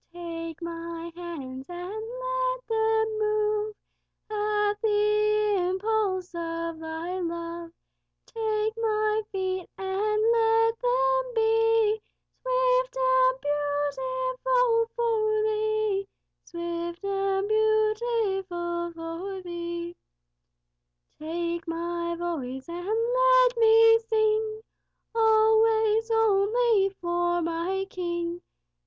Take 0.11 0.63
my 0.63 1.11
hands, 1.15 1.67
and 1.69 2.03
let 2.23 2.67
them 2.67 3.19
move 3.19 3.75
At 4.31 4.73
the 4.81 5.57
impulse 5.69 6.33
of 6.33 6.79
Thy 6.79 7.19
love. 7.19 7.69
Take 8.25 8.73
my 8.77 9.21
feet, 9.31 9.69
and 9.77 10.21
let 10.31 10.79
them 10.79 11.33
be 11.35 12.01
Swift 12.41 12.97
and 12.97 13.41
'beautiful' 14.41 14.87
for 14.95 15.43
Thee. 15.43 16.07
Take 16.51 17.03
my 21.67 22.15
voice, 22.15 22.67
and 22.67 22.89
let 23.13 23.49
me 23.55 23.99
sing 24.09 24.61
Always, 25.13 26.09
only, 26.09 26.89
for 26.89 27.43
my 27.43 27.85
King. 27.87 28.41